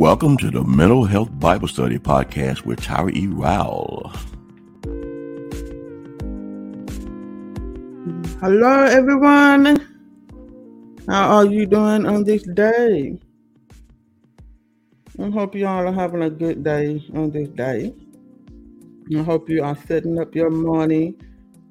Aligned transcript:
Welcome 0.00 0.38
to 0.38 0.50
the 0.50 0.64
Mental 0.64 1.04
Health 1.04 1.28
Bible 1.38 1.68
Study 1.68 1.98
Podcast 1.98 2.64
with 2.64 2.80
Tyra 2.80 3.14
E. 3.14 3.26
Rowell. 3.26 4.10
Hello, 8.40 8.84
everyone. 8.84 9.76
How 11.06 11.36
are 11.36 11.44
you 11.44 11.66
doing 11.66 12.06
on 12.06 12.24
this 12.24 12.44
day? 12.44 13.18
I 15.18 15.28
hope 15.28 15.54
you 15.54 15.66
all 15.66 15.86
are 15.86 15.92
having 15.92 16.22
a 16.22 16.30
good 16.30 16.64
day 16.64 17.04
on 17.14 17.30
this 17.30 17.50
day. 17.50 17.92
I 19.14 19.22
hope 19.22 19.50
you 19.50 19.62
are 19.62 19.76
setting 19.76 20.18
up 20.18 20.34
your 20.34 20.48
morning 20.48 21.20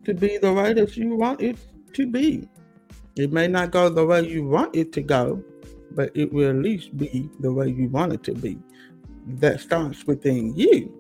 to 0.06 0.14
be 0.14 0.38
the 0.38 0.54
way 0.54 0.74
that 0.74 0.96
you 0.96 1.16
want 1.16 1.42
it 1.42 1.58
to 1.94 2.06
be. 2.06 2.48
It 3.16 3.34
may 3.34 3.48
not 3.48 3.72
go 3.72 3.90
the 3.90 4.06
way 4.06 4.22
you 4.22 4.46
want 4.46 4.76
it 4.76 4.94
to 4.94 5.02
go, 5.02 5.44
but 5.92 6.12
it 6.16 6.32
will 6.32 6.50
at 6.50 6.56
least 6.56 6.98
be 6.98 7.30
the 7.40 7.52
way 7.52 7.70
you 7.70 7.90
want 7.90 8.14
it 8.14 8.24
to 8.24 8.34
be. 8.34 8.58
That 9.26 9.60
starts 9.60 10.06
within 10.08 10.56
you. 10.56 10.96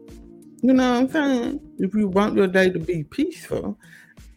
You 0.61 0.73
know 0.73 0.91
what 0.91 0.99
I'm 0.99 1.09
saying? 1.09 1.59
If 1.77 1.93
you 1.95 2.07
want 2.07 2.35
your 2.35 2.47
day 2.47 2.69
to 2.69 2.79
be 2.79 3.03
peaceful, 3.03 3.77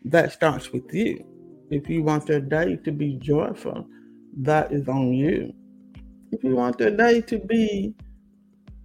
that 0.05 0.33
starts 0.33 0.73
with 0.73 0.93
you. 0.95 1.25
If 1.71 1.89
you 1.89 2.03
want 2.03 2.29
your 2.29 2.41
day 2.41 2.77
to 2.77 2.93
be 2.93 3.17
joyful, 3.17 3.87
that 4.39 4.73
is 4.73 4.89
on 4.89 5.13
you. 5.13 5.53
If 6.31 6.45
you 6.45 6.55
want 6.55 6.79
your 6.79 6.91
day 6.91 7.23
to 7.23 7.39
be 7.39 7.95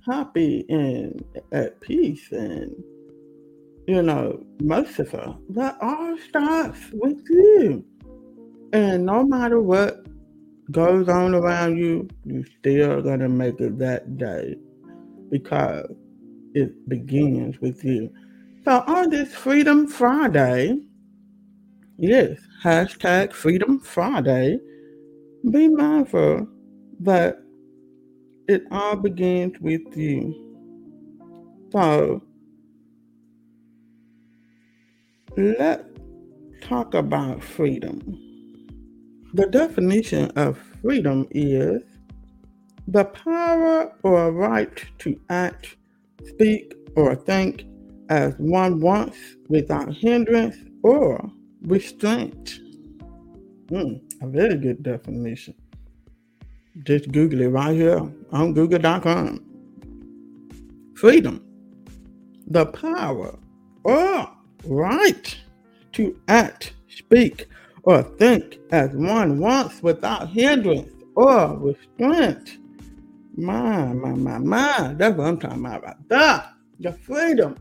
happy 0.06 0.66
and 0.70 1.24
at 1.52 1.80
peace 1.82 2.32
and 2.32 2.72
you 3.88 4.02
know 4.02 4.44
merciful, 4.62 5.40
that 5.50 5.78
all 5.82 6.18
starts 6.18 6.80
with 6.94 7.24
you. 7.30 7.86
And 8.74 9.06
no 9.06 9.24
matter 9.24 9.62
what 9.62 10.07
goes 10.72 11.08
on 11.08 11.34
around 11.34 11.78
you, 11.78 12.10
you 12.26 12.46
still 12.60 13.02
gonna 13.02 13.30
make 13.30 13.60
it 13.60 13.78
that 13.80 14.18
day 14.18 14.56
because 15.30 15.90
it 16.54 16.90
begins 16.90 17.60
with 17.62 17.84
you. 17.84 18.12
So 18.66 18.84
on 18.88 19.10
this 19.10 19.34
Freedom 19.34 19.88
Friday, 19.88 20.78
yes, 21.98 22.40
hashtag 22.64 23.32
Freedom 23.34 23.80
Friday, 23.80 24.60
be 25.50 25.70
mindful 25.70 26.48
that 27.02 27.38
it 28.48 28.64
all 28.72 28.96
begins 28.96 29.60
with 29.60 29.96
you. 29.96 30.44
So 31.72 32.22
let's 35.38 35.84
talk 36.62 36.94
about 36.94 37.44
freedom. 37.44 38.27
The 39.34 39.48
definition 39.48 40.32
of 40.32 40.58
freedom 40.82 41.28
is 41.32 41.82
the 42.88 43.06
power 43.06 43.94
or 44.04 44.32
right 44.32 44.86
to 45.00 45.20
act, 45.30 45.76
speak, 46.26 46.74
or 46.96 47.16
think 47.16 47.66
as 48.10 48.34
one 48.38 48.80
wants 48.80 49.18
without 49.50 49.94
hindrance 49.94 50.56
or 50.84 51.30
restraint. 51.62 52.60
Mm, 53.68 54.02
a 54.22 54.28
very 54.28 54.56
good 54.56 54.82
definition. 54.82 55.54
Just 56.84 57.12
Google 57.12 57.42
it 57.42 57.48
right 57.48 57.76
here 57.76 58.00
on 58.32 58.54
google.com. 58.54 59.44
Freedom, 60.96 61.44
the 62.48 62.66
power 62.68 63.38
or 63.84 64.30
right 64.66 65.38
to 65.94 66.20
act, 66.28 66.74
speak, 66.88 67.48
or 67.88 68.04
think 68.04 68.60
as 68.72 68.92
one 68.92 69.40
wants 69.40 69.82
without 69.82 70.28
hindrance 70.28 70.92
or 71.16 71.58
restraint. 71.58 72.58
My, 73.38 73.86
my, 73.94 74.12
my, 74.12 74.38
my. 74.40 74.94
That's 74.98 75.18
what 75.18 75.28
I'm 75.28 75.40
talking 75.40 75.66
about. 75.66 76.10
That. 76.10 76.52
The 76.82 76.92
freedom 76.92 77.56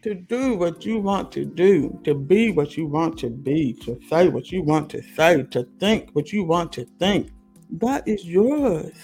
to 0.00 0.14
do 0.14 0.54
what 0.54 0.86
you 0.86 1.00
want 1.00 1.30
to 1.32 1.44
do, 1.44 2.00
to 2.04 2.14
be 2.14 2.50
what 2.50 2.78
you 2.78 2.86
want 2.86 3.18
to 3.18 3.28
be, 3.28 3.74
to 3.74 4.00
say 4.08 4.28
what 4.28 4.50
you 4.50 4.62
want 4.62 4.88
to 4.90 5.02
say, 5.02 5.42
to 5.42 5.68
think 5.78 6.08
what 6.12 6.32
you 6.32 6.42
want 6.42 6.72
to 6.72 6.86
think. 6.98 7.30
That 7.72 8.08
is 8.08 8.24
yours. 8.24 8.96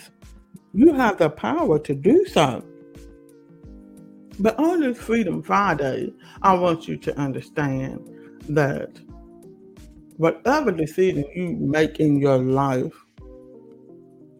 You 0.72 0.94
have 0.94 1.18
the 1.18 1.28
power 1.28 1.78
to 1.80 1.94
do 1.94 2.24
so. 2.24 2.64
But 4.38 4.58
on 4.58 4.80
this 4.80 4.96
Freedom 4.96 5.42
Friday, 5.42 6.14
I 6.40 6.54
want 6.54 6.88
you 6.88 6.96
to 6.96 7.18
understand 7.18 8.08
that 8.48 8.98
whatever 10.16 10.70
decision 10.70 11.24
you 11.34 11.56
make 11.56 12.00
in 12.00 12.18
your 12.18 12.38
life, 12.38 12.92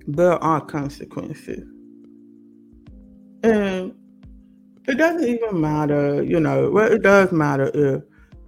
there 0.07 0.43
are 0.43 0.61
consequences. 0.61 1.65
And 3.43 3.95
it 4.87 4.97
doesn't 4.99 5.29
even 5.29 5.61
matter, 5.61 6.23
you 6.23 6.41
know, 6.41 6.71
well, 6.71 6.91
it 6.91 7.03
does 7.03 7.33
matter 7.33 7.71
if 7.75 8.03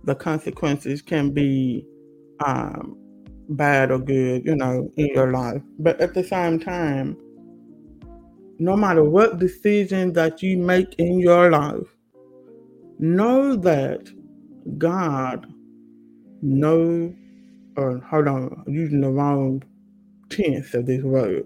the 0.05 0.15
consequences 0.15 1.01
can 1.03 1.31
be 1.31 1.87
um, 2.45 2.97
bad 3.51 3.91
or 3.91 3.99
good, 3.99 4.45
you 4.45 4.57
know, 4.57 4.91
in 4.97 5.07
your 5.09 5.33
life. 5.33 5.63
But 5.79 6.01
at 6.01 6.15
the 6.15 6.25
same 6.25 6.59
time, 6.59 7.17
no 8.59 8.77
matter 8.77 9.03
what 9.03 9.39
decision 9.39 10.13
that 10.15 10.43
you 10.43 10.57
make 10.57 10.95
in 10.99 11.19
your 11.19 11.51
life, 11.51 11.87
know 12.99 13.57
that 13.57 14.09
God 14.79 15.53
knows 16.45 17.15
or 17.77 17.99
uh, 17.99 18.01
hold 18.01 18.29
on, 18.29 18.65
using 18.69 19.01
the 19.01 19.11
wrong 19.11 19.63
tense 20.31 20.75
of 20.75 20.87
this 20.87 21.03
word. 21.03 21.45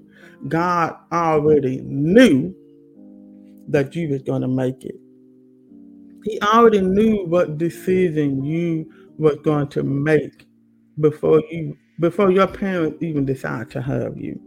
God 0.48 0.97
already 1.12 1.81
knew 1.82 2.54
that 3.69 3.94
you 3.94 4.09
was 4.09 4.22
going 4.22 4.42
to 4.42 4.48
make 4.48 4.84
it. 4.84 4.97
He 6.25 6.41
already 6.42 6.81
knew 6.81 7.25
what 7.26 7.59
decision 7.59 8.44
you 8.44 8.92
was 9.19 9.36
going 9.42 9.69
to 9.69 9.82
make 9.82 10.47
before 11.00 11.42
you 11.50 11.76
before 12.00 12.30
your 12.30 12.47
parents 12.47 13.03
even 13.03 13.25
decided 13.25 13.70
to 13.70 13.82
have 13.82 14.16
you. 14.16 14.41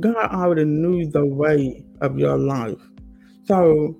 God 0.00 0.16
already 0.16 0.64
knew 0.64 1.10
the 1.10 1.24
way 1.24 1.84
of 2.00 2.18
your 2.18 2.38
life. 2.38 2.80
So 3.44 3.96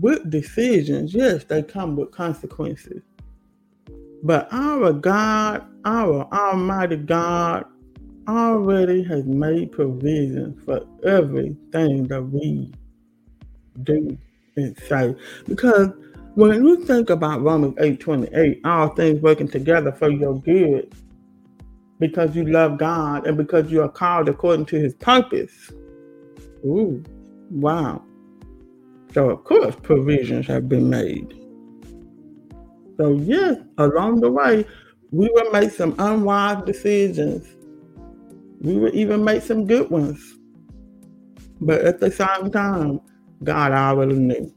with 0.00 0.30
decisions, 0.30 1.14
yes, 1.14 1.44
they 1.44 1.62
come 1.62 1.96
with 1.96 2.12
consequences. 2.12 3.02
But 4.26 4.48
our 4.50 4.92
God, 4.92 5.64
our 5.84 6.28
Almighty 6.32 6.96
God, 6.96 7.64
already 8.26 9.04
has 9.04 9.24
made 9.24 9.70
provision 9.70 10.60
for 10.64 10.84
everything 11.04 12.08
that 12.08 12.22
we 12.22 12.72
do 13.84 14.18
and 14.56 14.76
say. 14.88 15.14
Because 15.46 15.90
when 16.34 16.64
you 16.64 16.84
think 16.84 17.08
about 17.08 17.40
Romans 17.42 17.76
8 17.78 18.00
28, 18.00 18.60
all 18.64 18.88
things 18.88 19.20
working 19.20 19.46
together 19.46 19.92
for 19.92 20.10
your 20.10 20.34
good 20.40 20.92
because 22.00 22.34
you 22.34 22.46
love 22.46 22.78
God 22.78 23.28
and 23.28 23.36
because 23.36 23.70
you 23.70 23.80
are 23.80 23.88
called 23.88 24.28
according 24.28 24.66
to 24.66 24.80
his 24.80 24.94
purpose. 24.94 25.70
Ooh, 26.64 27.00
wow. 27.48 28.02
So, 29.14 29.30
of 29.30 29.44
course, 29.44 29.76
provisions 29.84 30.48
have 30.48 30.68
been 30.68 30.90
made. 30.90 31.45
So, 32.96 33.12
yes, 33.12 33.58
along 33.78 34.20
the 34.20 34.30
way, 34.30 34.64
we 35.10 35.28
will 35.32 35.50
make 35.50 35.70
some 35.70 35.94
unwise 35.98 36.64
decisions. 36.64 37.46
We 38.60 38.76
will 38.78 38.94
even 38.94 39.22
make 39.22 39.42
some 39.42 39.66
good 39.66 39.90
ones. 39.90 40.38
But 41.60 41.82
at 41.82 42.00
the 42.00 42.10
same 42.10 42.50
time, 42.50 43.00
God 43.44 43.72
already 43.72 44.14
knew. 44.14 44.52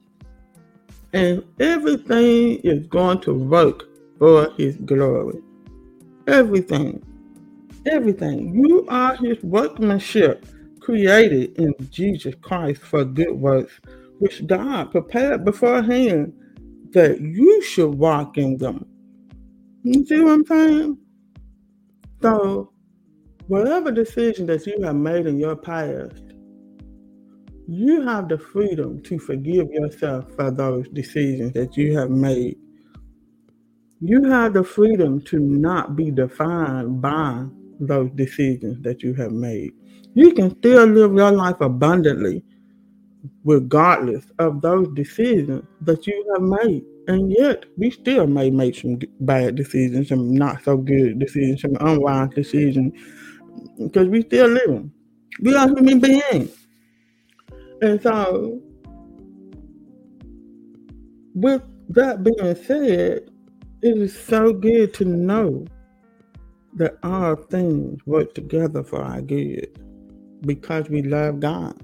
And 1.14 1.44
everything 1.60 2.60
is 2.60 2.86
going 2.88 3.22
to 3.22 3.34
work 3.34 3.84
for 4.20 4.52
His 4.58 4.76
glory. 4.78 5.42
Everything. 6.28 7.04
Everything. 7.86 8.54
You 8.54 8.86
are 8.88 9.16
His 9.16 9.42
workmanship 9.44 10.46
created 10.80 11.58
in 11.60 11.74
Jesus 11.90 12.36
Christ 12.42 12.82
for 12.82 13.06
good 13.06 13.34
works, 13.34 13.80
which 14.20 14.46
God 14.48 14.92
prepared 14.92 15.46
beforehand 15.46 16.34
that 16.94 17.22
you 17.22 17.62
should 17.62 17.94
walk 17.94 18.38
in 18.38 18.58
them. 18.58 18.86
You 19.84 20.06
see 20.06 20.20
what 20.22 20.32
I'm 20.32 20.46
saying? 20.46 20.98
So, 22.22 22.74
whatever 23.48 23.92
decision 23.92 24.46
that 24.48 24.66
you 24.68 24.82
have 24.84 24.96
made 24.96 25.26
in 25.26 25.40
your 25.40 25.56
past, 25.56 26.24
you 27.68 28.02
have 28.02 28.28
the 28.28 28.38
freedom 28.38 29.02
to 29.04 29.20
forgive 29.20 29.70
yourself 29.72 30.26
for 30.36 30.52
those 30.52 30.88
decisions 30.90 31.54
that 31.54 31.78
you 31.78 31.98
have 31.98 32.10
made. 32.10 32.58
You 34.02 34.24
have 34.30 34.54
the 34.54 34.64
freedom 34.64 35.22
to 35.26 35.40
not 35.40 35.96
be 35.96 36.10
defined 36.10 37.02
by 37.02 37.46
those 37.80 38.10
decisions 38.16 38.82
that 38.84 39.04
you 39.04 39.14
have 39.14 39.32
made. 39.32 39.72
You 40.14 40.34
can 40.34 40.58
still 40.58 40.86
live 40.86 41.14
your 41.14 41.32
life 41.32 41.62
abundantly 41.62 42.44
regardless 43.44 44.26
of 44.40 44.62
those 44.62 44.88
decisions 44.94 45.66
that 45.82 46.08
you 46.08 46.34
have 46.34 46.44
made. 46.44 46.84
And 47.08 47.32
yet, 47.32 47.66
we 47.78 47.90
still 47.90 48.28
may 48.28 48.50
make 48.50 48.76
some 48.76 49.00
bad 49.22 49.56
decisions, 49.56 50.10
some 50.10 50.34
not 50.34 50.64
so 50.64 50.78
good 50.78 51.20
decisions, 51.20 51.62
some 51.62 51.76
unwise 51.80 52.30
decisions, 52.36 52.94
because 53.78 54.08
we 54.08 54.22
still 54.22 54.48
living. 54.48 54.92
We 55.42 55.56
are 55.56 55.68
human 55.68 56.00
beings. 56.00 56.68
And 57.82 58.02
so, 58.02 58.62
with 61.34 61.64
that 61.90 62.24
being 62.24 62.56
said, 62.56 63.30
it 63.82 63.98
is 63.98 64.18
so 64.18 64.54
good 64.54 64.94
to 64.96 65.06
know 65.06 65.66
that 66.74 66.98
all 67.02 67.36
things 67.36 68.06
work 68.06 68.36
together 68.36 68.84
for 68.84 69.02
our 69.02 69.22
good 69.22 69.68
because 70.42 70.90
we 70.90 71.02
love 71.02 71.40
God 71.40 71.82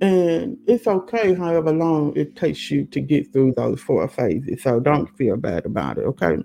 And 0.00 0.56
it's 0.68 0.86
okay 0.86 1.34
however 1.34 1.72
long 1.72 2.16
it 2.16 2.36
takes 2.36 2.70
you 2.70 2.84
to 2.84 3.00
get 3.00 3.32
through 3.32 3.54
those 3.56 3.80
four 3.80 4.06
phases. 4.06 4.62
So 4.62 4.78
don't 4.78 5.08
feel 5.16 5.36
bad 5.36 5.66
about 5.66 5.98
it, 5.98 6.02
okay? 6.02 6.36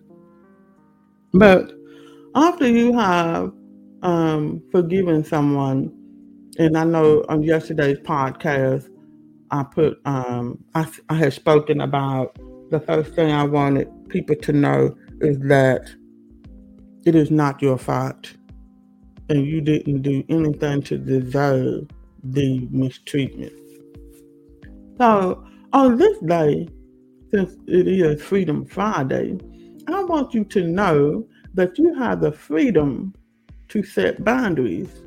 But 1.32 1.74
after 2.34 2.68
you 2.68 2.94
have 2.94 3.54
um, 4.02 4.62
forgiving 4.72 5.24
someone, 5.24 5.92
and 6.58 6.78
I 6.78 6.84
know 6.84 7.26
on 7.30 7.44
yesterday's 7.44 8.00
podcast, 8.00 8.90
I 9.52 9.64
put 9.64 10.00
um, 10.06 10.64
I, 10.76 10.88
I 11.10 11.16
had 11.16 11.34
spoken 11.34 11.82
about 11.82 12.38
the 12.72 12.80
first 12.80 13.14
thing 13.14 13.32
I 13.32 13.44
wanted 13.44 13.90
people 14.10 14.36
to 14.36 14.54
know 14.54 14.96
is 15.20 15.38
that 15.40 15.90
it 17.06 17.16
is 17.16 17.32
not 17.32 17.62
your 17.62 17.78
fault, 17.78 18.34
and 19.30 19.46
you 19.46 19.62
didn't 19.62 20.02
do 20.02 20.24
anything 20.30 20.82
to 20.84 20.98
deserve 20.98 21.90
the 22.24 22.68
mistreatment. 22.72 23.54
So 24.98 25.44
on 25.74 25.98
this 25.98 26.18
day, 26.20 26.68
since 27.34 27.56
it 27.68 27.88
is 27.88 28.22
Freedom 28.22 28.66
Friday, 28.66 29.38
I 29.88 30.04
want 30.04 30.34
you 30.34 30.44
to 30.46 30.68
know 30.68 31.28
that 31.54 31.78
you 31.78 31.94
have 31.96 32.22
the 32.22 32.32
freedom 32.32 33.14
to 33.72 33.84
set 33.84 34.24
boundaries 34.24 35.04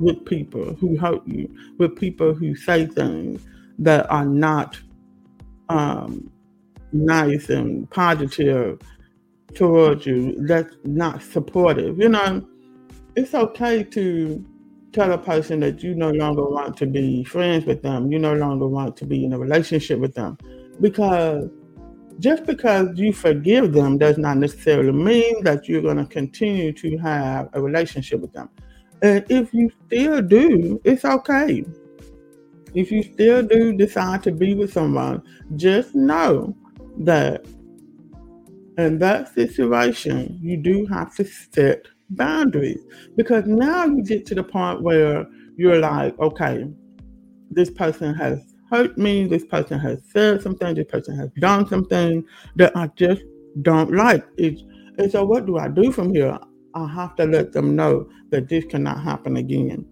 with 0.00 0.24
people 0.24 0.74
who 0.74 0.96
hurt 0.96 1.26
you, 1.26 1.54
with 1.78 1.96
people 1.96 2.32
who 2.32 2.54
say 2.54 2.86
things 2.86 3.42
that 3.78 4.10
are 4.10 4.24
not 4.24 4.78
um, 5.68 6.30
nice 6.92 7.48
and 7.50 7.90
positive 7.90 8.80
towards 9.54 10.06
you, 10.06 10.34
that's 10.46 10.74
not 10.84 11.22
supportive. 11.22 11.98
You 11.98 12.08
know, 12.08 12.46
it's 13.16 13.34
okay 13.34 13.84
to 13.84 14.44
tell 14.92 15.12
a 15.12 15.18
person 15.18 15.60
that 15.60 15.82
you 15.82 15.94
no 15.94 16.10
longer 16.10 16.44
want 16.44 16.76
to 16.76 16.86
be 16.86 17.24
friends 17.24 17.64
with 17.64 17.82
them, 17.82 18.12
you 18.12 18.18
no 18.18 18.34
longer 18.34 18.66
want 18.66 18.96
to 18.98 19.06
be 19.06 19.24
in 19.24 19.32
a 19.32 19.38
relationship 19.38 19.98
with 19.98 20.14
them, 20.14 20.36
because 20.80 21.48
just 22.18 22.44
because 22.46 22.88
you 22.98 23.12
forgive 23.12 23.72
them 23.72 23.98
does 23.98 24.18
not 24.18 24.38
necessarily 24.38 24.92
mean 24.92 25.42
that 25.44 25.68
you're 25.68 25.82
going 25.82 25.96
to 25.96 26.06
continue 26.06 26.72
to 26.72 26.96
have 26.98 27.48
a 27.52 27.60
relationship 27.60 28.20
with 28.20 28.32
them. 28.32 28.48
And 29.02 29.24
if 29.28 29.52
you 29.52 29.70
still 29.86 30.22
do, 30.22 30.80
it's 30.84 31.04
okay. 31.04 31.64
If 32.74 32.90
you 32.90 33.02
still 33.02 33.42
do 33.42 33.72
decide 33.76 34.22
to 34.22 34.32
be 34.32 34.54
with 34.54 34.72
someone, 34.72 35.22
just 35.56 35.94
know 35.94 36.56
that 36.98 37.44
in 38.78 38.98
that 38.98 39.34
situation, 39.34 40.38
you 40.40 40.56
do 40.56 40.86
have 40.86 41.14
to 41.16 41.24
set 41.24 41.86
boundaries 42.10 42.80
because 43.16 43.44
now 43.46 43.84
you 43.84 44.02
get 44.02 44.26
to 44.26 44.34
the 44.34 44.42
point 44.42 44.82
where 44.82 45.26
you're 45.56 45.78
like, 45.78 46.18
okay, 46.18 46.66
this 47.50 47.70
person 47.70 48.14
has 48.14 48.51
hurt 48.72 48.96
me. 48.96 49.26
This 49.26 49.44
person 49.44 49.78
has 49.78 50.00
said 50.10 50.42
something. 50.42 50.74
This 50.74 50.86
person 50.86 51.16
has 51.18 51.30
done 51.38 51.68
something 51.68 52.24
that 52.56 52.74
I 52.74 52.88
just 52.96 53.22
don't 53.60 53.92
like. 53.94 54.26
It's, 54.38 54.62
and 54.98 55.12
so, 55.12 55.24
what 55.24 55.46
do 55.46 55.58
I 55.58 55.68
do 55.68 55.92
from 55.92 56.14
here? 56.14 56.38
I 56.74 56.86
have 56.88 57.14
to 57.16 57.26
let 57.26 57.52
them 57.52 57.76
know 57.76 58.08
that 58.30 58.48
this 58.48 58.64
cannot 58.64 59.02
happen 59.02 59.36
again. 59.36 59.84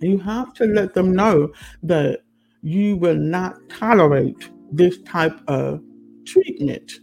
You 0.00 0.18
have 0.18 0.54
to 0.54 0.66
let 0.66 0.94
them 0.94 1.12
know 1.12 1.52
that 1.82 2.20
you 2.62 2.96
will 2.96 3.16
not 3.16 3.56
tolerate 3.68 4.50
this 4.70 5.02
type 5.02 5.36
of 5.48 5.82
treatment. 6.24 7.00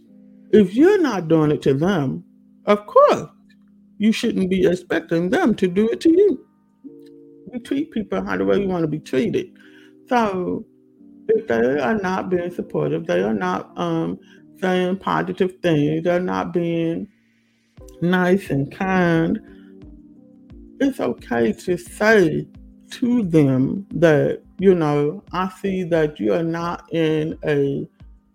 If 0.52 0.74
you're 0.74 1.00
not 1.00 1.28
doing 1.28 1.50
it 1.50 1.60
to 1.62 1.74
them, 1.74 2.24
of 2.66 2.86
course, 2.86 3.26
you 3.98 4.12
shouldn't 4.12 4.48
be 4.48 4.66
expecting 4.66 5.28
them 5.28 5.54
to 5.56 5.68
do 5.68 5.88
it 5.90 6.00
to 6.02 6.10
you. 6.10 6.46
You 7.52 7.60
treat 7.60 7.90
people 7.90 8.24
how 8.24 8.36
the 8.36 8.44
way 8.44 8.60
you 8.60 8.68
want 8.68 8.82
to 8.82 8.88
be 8.88 8.98
treated. 8.98 9.46
So 10.08 10.64
if 11.28 11.46
they 11.46 11.80
are 11.80 11.98
not 11.98 12.30
being 12.30 12.50
supportive, 12.50 13.06
they 13.06 13.22
are 13.22 13.34
not 13.34 13.76
um, 13.78 14.18
saying 14.60 14.98
positive 14.98 15.56
things, 15.62 16.04
they're 16.04 16.20
not 16.20 16.52
being 16.52 17.08
nice 18.00 18.50
and 18.50 18.70
kind, 18.70 19.40
it's 20.80 21.00
okay 21.00 21.52
to 21.52 21.76
say 21.76 22.46
to 22.90 23.22
them 23.22 23.86
that, 23.92 24.42
you 24.58 24.74
know, 24.74 25.22
I 25.32 25.50
see 25.60 25.84
that 25.84 26.20
you 26.20 26.34
are 26.34 26.42
not 26.42 26.92
in 26.92 27.38
a, 27.44 27.88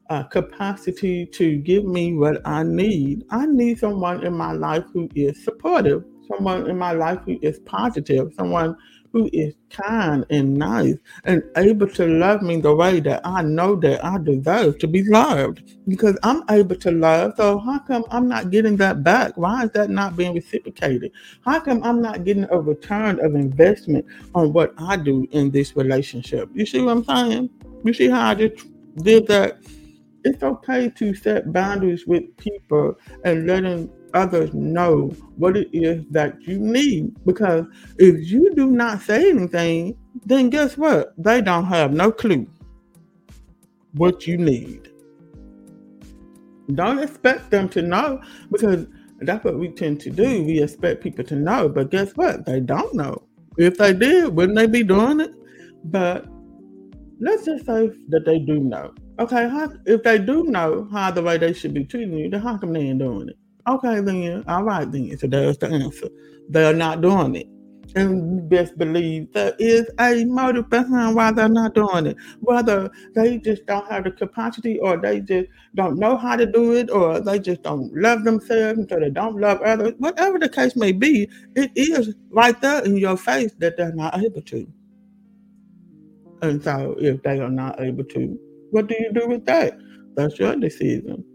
a 0.10 0.24
capacity 0.26 1.26
to 1.28 1.58
give 1.58 1.86
me 1.86 2.14
what 2.14 2.42
I 2.46 2.64
need. 2.64 3.26
I 3.30 3.46
need 3.46 3.80
someone 3.80 4.26
in 4.26 4.34
my 4.34 4.52
life 4.52 4.86
who 4.94 5.08
is 5.16 5.44
supportive, 5.44 6.04
someone 6.28 6.70
in 6.70 6.78
my 6.78 6.92
life 6.92 7.20
who 7.26 7.40
is 7.42 7.60
positive, 7.60 8.34
someone 8.36 8.76
who 9.12 9.30
is 9.34 9.56
kind 9.70 10.26
and 10.30 10.56
nice 10.56 10.96
and 11.24 11.44
able 11.58 11.88
to 11.88 12.06
love 12.06 12.42
me 12.42 12.60
the 12.60 12.74
way 12.74 13.00
that 13.00 13.22
I 13.24 13.42
know 13.42 13.76
that 13.78 14.04
I 14.04 14.18
deserve 14.18 14.78
to 14.80 14.88
be 14.88 15.04
loved 15.04 15.64
because 15.88 16.18
I'm 16.24 16.44
able 16.50 16.76
to 16.76 16.92
love. 16.92 17.34
So 17.38 17.60
how 17.60 17.80
come 17.80 18.06
I'm 18.12 18.28
not 18.28 18.52
getting 18.52 18.78
that 18.78 19.04
back? 19.04 19.36
Why 19.36 19.64
is 19.64 19.72
that 19.72 19.90
not 19.90 20.16
being 20.16 20.36
reciprocated? 20.36 21.12
How 21.44 21.60
come 21.60 21.84
I'm 21.84 22.02
not 22.02 22.24
getting 22.24 22.48
a 22.52 22.60
return 22.60 23.24
of 23.24 23.36
investment 23.36 24.06
on 24.36 24.54
what 24.54 24.74
I 24.78 24.98
do 24.98 25.28
in 25.32 25.52
this 25.52 25.76
relationship? 25.76 26.50
You 26.54 26.66
see 26.66 26.82
what 26.82 26.98
I'm 26.98 27.04
saying? 27.04 27.50
You 27.84 27.94
see 27.94 28.10
how 28.10 28.30
I 28.30 28.36
just 28.36 28.68
did 28.98 29.28
that? 29.28 29.60
It's 30.26 30.44
okay 30.44 30.90
to 30.90 31.14
set 31.16 31.54
boundaries 31.54 32.06
with 32.06 32.36
people 32.36 32.96
and 33.24 33.48
letting 33.48 33.90
others 34.14 34.54
know 34.54 35.08
what 35.38 35.58
it 35.58 35.70
is 35.74 36.04
that 36.12 36.42
you 36.42 36.60
need. 36.60 37.14
Because 37.26 37.66
if 37.98 38.30
you 38.30 38.54
do 38.56 38.68
not 38.68 39.02
say 39.02 39.30
anything, 39.30 39.98
then 40.26 40.50
guess 40.50 40.78
what? 40.78 41.14
They 41.18 41.42
don't 41.42 41.66
have 41.66 41.94
no 41.94 42.12
clue 42.12 42.48
what 43.94 44.28
you 44.28 44.38
need. 44.38 44.92
Don't 46.76 47.00
expect 47.00 47.50
them 47.50 47.68
to 47.70 47.82
know 47.82 48.22
because 48.52 48.86
that's 49.22 49.44
what 49.44 49.58
we 49.58 49.70
tend 49.70 50.00
to 50.02 50.12
do. 50.12 50.44
We 50.44 50.62
expect 50.62 51.02
people 51.02 51.26
to 51.26 51.36
know, 51.36 51.68
but 51.68 51.90
guess 51.90 52.12
what? 52.12 52.46
They 52.46 52.60
don't 52.60 52.94
know. 52.94 53.24
If 53.58 53.78
they 53.78 53.94
did, 53.94 54.36
wouldn't 54.36 54.58
they 54.58 54.68
be 54.68 54.84
doing 54.84 55.20
it? 55.20 55.34
But 55.86 56.28
let's 57.20 57.46
just 57.46 57.66
say 57.66 57.90
that 58.10 58.26
they 58.26 58.40
do 58.40 58.60
know. 58.60 58.94
Okay, 59.20 59.50
how, 59.50 59.70
if 59.86 60.04
they 60.04 60.18
do 60.18 60.46
know 60.46 60.88
how 60.92 61.12
the 61.12 61.22
way 61.22 61.38
they 61.38 61.52
should 61.52 61.74
be 61.74 61.84
treating 61.84 62.18
you, 62.18 62.30
then 62.30 62.42
how 62.42 62.58
come 62.58 62.72
they 62.72 62.82
ain't 62.82 63.00
doing 63.00 63.30
it? 63.30 63.38
Okay, 63.70 64.02
then, 64.02 64.44
all 64.48 64.64
right, 64.64 64.92
then. 64.92 65.18
So 65.20 65.28
there's 65.28 65.60
the 65.60 65.68
answer. 65.70 66.10
They're 66.50 66.74
not 66.74 67.02
doing 67.02 67.36
it. 67.36 67.48
and 67.96 68.50
best 68.50 68.78
believe 68.78 69.32
there 69.34 69.54
is 69.60 69.90
a 70.00 70.26
motive 70.26 70.70
behind 70.70 71.16
why 71.16 71.32
they're 71.32 71.50
not 71.50 71.76
doing 71.76 72.08
it. 72.08 72.18
Whether 72.42 72.92
they 73.16 73.38
just 73.40 73.66
don't 73.68 73.90
have 73.92 74.04
the 74.06 74.12
capacity 74.12 74.80
or 74.80 74.98
they 74.98 75.22
just 75.22 75.50
don't 75.76 75.98
know 76.00 76.18
how 76.18 76.36
to 76.36 76.46
do 76.46 76.74
it 76.76 76.90
or 76.92 77.20
they 77.22 77.40
just 77.40 77.64
don't 77.64 77.94
love 77.96 78.24
themselves 78.24 78.82
so 78.90 79.00
they 79.00 79.10
don't 79.10 79.38
love 79.40 79.62
others. 79.62 79.94
Whatever 80.00 80.40
the 80.40 80.50
case 80.50 80.76
may 80.76 80.92
be, 80.92 81.30
it 81.56 81.72
is 81.76 82.16
right 82.32 82.60
there 82.62 82.84
in 82.86 82.98
your 82.98 83.18
face 83.18 83.54
that 83.60 83.78
they're 83.78 83.94
not 83.94 84.18
able 84.18 84.42
to. 84.44 84.68
And 86.42 86.64
so 86.64 86.96
if 87.00 87.22
they 87.24 87.40
are 87.40 87.50
not 87.50 87.82
able 87.82 88.06
to, 88.06 88.40
what 88.72 88.88
do 88.88 88.96
you 89.00 89.12
do 89.14 89.28
with 89.28 89.46
that? 89.46 89.78
That's 90.16 90.40
your 90.40 90.56
decision. 90.56 91.26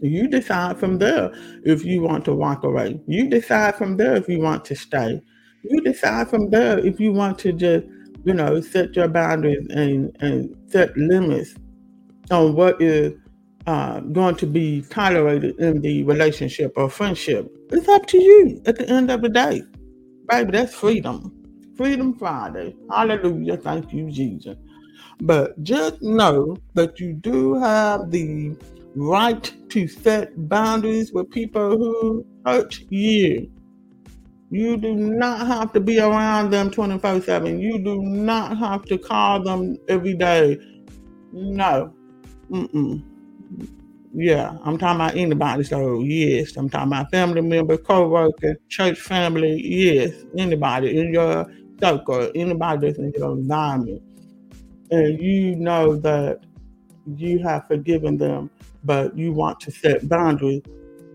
You 0.00 0.28
decide 0.28 0.78
from 0.78 0.98
there 0.98 1.30
if 1.64 1.84
you 1.84 2.02
want 2.02 2.24
to 2.26 2.34
walk 2.34 2.64
away. 2.64 3.00
You 3.06 3.28
decide 3.28 3.76
from 3.76 3.96
there 3.96 4.16
if 4.16 4.28
you 4.28 4.40
want 4.40 4.64
to 4.66 4.76
stay. 4.76 5.20
You 5.62 5.80
decide 5.80 6.28
from 6.28 6.50
there 6.50 6.78
if 6.78 7.00
you 7.00 7.12
want 7.12 7.38
to 7.40 7.52
just, 7.52 7.86
you 8.24 8.34
know, 8.34 8.60
set 8.60 8.94
your 8.94 9.08
boundaries 9.08 9.66
and, 9.70 10.16
and 10.20 10.54
set 10.70 10.96
limits 10.96 11.54
on 12.30 12.54
what 12.54 12.80
is 12.80 13.14
uh, 13.66 14.00
going 14.00 14.36
to 14.36 14.46
be 14.46 14.82
tolerated 14.82 15.58
in 15.58 15.80
the 15.80 16.02
relationship 16.04 16.72
or 16.76 16.88
friendship. 16.88 17.52
It's 17.70 17.88
up 17.88 18.06
to 18.06 18.18
you 18.18 18.62
at 18.66 18.76
the 18.76 18.88
end 18.88 19.10
of 19.10 19.22
the 19.22 19.28
day. 19.28 19.62
Baby, 20.28 20.52
that's 20.52 20.74
freedom. 20.74 21.34
Freedom 21.76 22.16
Friday. 22.18 22.74
Hallelujah. 22.90 23.56
Thank 23.56 23.92
you, 23.92 24.10
Jesus. 24.10 24.56
But 25.20 25.62
just 25.62 26.00
know 26.00 26.56
that 26.74 27.00
you 27.00 27.12
do 27.12 27.54
have 27.54 28.10
the 28.10 28.56
right 28.98 29.52
to 29.70 29.88
set 29.88 30.48
boundaries 30.48 31.12
with 31.12 31.30
people 31.30 31.76
who 31.78 32.26
hurt 32.44 32.80
you. 32.90 33.50
You 34.50 34.76
do 34.76 34.94
not 34.94 35.46
have 35.46 35.72
to 35.74 35.80
be 35.80 36.00
around 36.00 36.50
them 36.50 36.70
24 36.70 37.20
7. 37.22 37.60
You 37.60 37.78
do 37.78 38.02
not 38.02 38.56
have 38.56 38.84
to 38.86 38.98
call 38.98 39.42
them 39.42 39.76
every 39.88 40.14
day. 40.14 40.58
No. 41.32 41.94
Mm-mm. 42.50 43.04
Yeah, 44.14 44.56
I'm 44.64 44.78
talking 44.78 44.96
about 44.96 45.16
anybody. 45.16 45.64
So, 45.64 46.00
yes, 46.00 46.56
I'm 46.56 46.70
talking 46.70 46.88
about 46.88 47.10
family 47.10 47.42
member, 47.42 47.76
co 47.76 48.08
worker, 48.08 48.56
church 48.68 48.98
family. 48.98 49.60
Yes, 49.62 50.12
anybody 50.36 50.98
in 50.98 51.12
your 51.12 51.46
circle, 51.78 52.30
anybody 52.34 52.86
that's 52.86 52.98
in 52.98 53.12
your 53.16 53.32
environment. 53.32 54.02
And 54.90 55.20
you 55.20 55.56
know 55.56 55.96
that 55.96 56.40
you 57.16 57.38
have 57.38 57.66
forgiven 57.66 58.16
them 58.18 58.50
but 58.84 59.16
you 59.16 59.32
want 59.32 59.60
to 59.60 59.70
set 59.70 60.08
boundaries, 60.08 60.62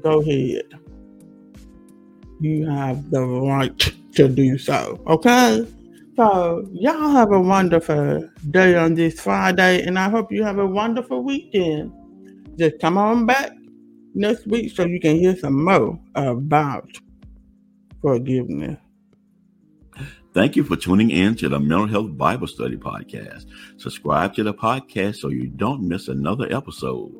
go 0.01 0.21
ahead. 0.21 0.63
You 2.39 2.69
have 2.69 3.09
the 3.09 3.21
right 3.21 3.77
to 4.15 4.27
do 4.27 4.57
so. 4.57 5.01
Okay? 5.07 5.65
So, 6.15 6.67
y'all 6.71 7.09
have 7.09 7.31
a 7.31 7.39
wonderful 7.39 8.29
day 8.51 8.75
on 8.75 8.93
this 8.93 9.19
Friday, 9.19 9.83
and 9.83 9.97
I 9.97 10.09
hope 10.09 10.31
you 10.31 10.43
have 10.43 10.59
a 10.59 10.67
wonderful 10.67 11.23
weekend. 11.23 11.91
Just 12.57 12.79
come 12.79 12.97
on 12.97 13.25
back 13.25 13.51
next 14.13 14.45
week 14.45 14.75
so 14.75 14.85
you 14.85 14.99
can 14.99 15.15
hear 15.15 15.35
some 15.35 15.63
more 15.63 15.99
about 16.13 16.87
forgiveness. 18.01 18.77
Thank 20.33 20.55
you 20.55 20.63
for 20.63 20.75
tuning 20.75 21.11
in 21.11 21.35
to 21.35 21.47
the 21.47 21.59
Mental 21.59 21.85
Health 21.85 22.17
Bible 22.17 22.47
Study 22.47 22.75
Podcast. 22.75 23.45
Subscribe 23.77 24.33
to 24.33 24.43
the 24.43 24.53
podcast 24.53 25.17
so 25.17 25.27
you 25.27 25.45
don't 25.45 25.87
miss 25.87 26.07
another 26.07 26.51
episode. 26.51 27.11